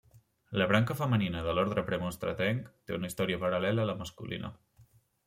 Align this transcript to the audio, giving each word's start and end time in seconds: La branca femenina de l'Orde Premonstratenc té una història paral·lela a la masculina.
La 0.59 0.65
branca 0.69 0.95
femenina 1.01 1.43
de 1.47 1.53
l'Orde 1.57 1.83
Premonstratenc 1.89 2.71
té 2.71 2.97
una 2.97 3.13
història 3.13 3.41
paral·lela 3.45 3.85
a 3.85 3.87
la 3.91 3.97
masculina. 4.01 4.51